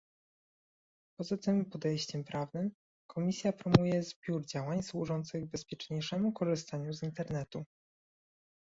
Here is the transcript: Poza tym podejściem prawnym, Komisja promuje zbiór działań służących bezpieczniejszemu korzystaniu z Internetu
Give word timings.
Poza 1.19 1.37
tym 1.37 1.65
podejściem 1.65 2.23
prawnym, 2.23 2.71
Komisja 3.09 3.53
promuje 3.53 4.03
zbiór 4.03 4.45
działań 4.45 4.83
służących 4.83 5.45
bezpieczniejszemu 5.49 6.33
korzystaniu 6.33 6.93
z 6.93 7.03
Internetu 7.03 7.63